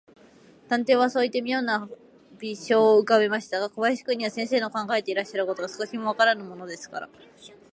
[0.67, 1.87] 探偵はそういって、みょうな
[2.39, 7.09] 微笑をうかべましたが、小林君には、先生の考えていらっしゃることが、少しもわからぬものですから、